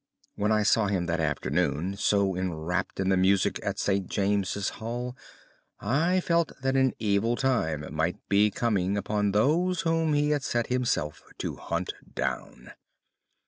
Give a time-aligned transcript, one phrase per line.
[0.33, 4.09] When I saw him that afternoon so enwrapped in the music at St.
[4.09, 5.15] James's Hall
[5.79, 10.65] I felt that an evil time might be coming upon those whom he had set
[10.73, 12.71] himself to hunt down.